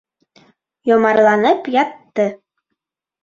[0.87, 2.25] Йомарланып ятты.